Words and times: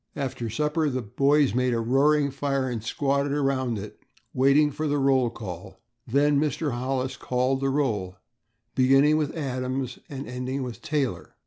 After 0.15 0.49
supper 0.49 0.89
the 0.89 1.03
boys 1.03 1.53
made 1.53 1.75
a 1.75 1.79
roaring 1.79 2.31
fire 2.31 2.67
and 2.67 2.83
squatted 2.83 3.33
around 3.33 3.77
it, 3.77 3.99
waiting 4.33 4.71
for 4.71 4.87
the 4.87 4.97
roll 4.97 5.29
call. 5.29 5.79
Then 6.07 6.39
Mr. 6.39 6.71
Hollis 6.71 7.15
called 7.17 7.61
the 7.61 7.69
roll, 7.69 8.15
beginning 8.73 9.17
with 9.17 9.37
Adams 9.37 9.99
and 10.09 10.27
ending 10.27 10.63
with 10.63 10.81
Taylor. 10.81 11.35